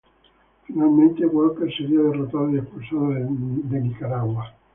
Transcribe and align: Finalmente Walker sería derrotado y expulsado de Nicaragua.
Finalmente 0.65 1.23
Walker 1.27 1.71
sería 1.71 1.99
derrotado 1.99 2.49
y 2.49 2.57
expulsado 2.57 3.09
de 3.09 3.19
Nicaragua. 3.81 4.51